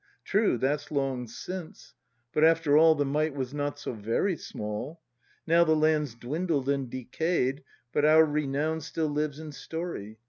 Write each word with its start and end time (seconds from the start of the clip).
True, 0.23 0.57
that's 0.57 0.89
long 0.89 1.27
since; 1.27 1.93
but, 2.33 2.43
after 2.43 2.75
all. 2.75 2.95
The 2.95 3.05
mite 3.05 3.35
was 3.35 3.53
not 3.53 3.77
so 3.77 3.93
very 3.93 4.35
small. 4.35 4.99
Now 5.45 5.63
the 5.63 5.75
land's 5.75 6.15
dwindled 6.15 6.69
and 6.69 6.89
decay 6.89 7.51
'd. 7.51 7.63
But 7.93 8.05
our 8.05 8.25
renown 8.25 8.81
still 8.81 9.09
lives 9.09 9.39
in 9.39 9.51
story. 9.51 10.17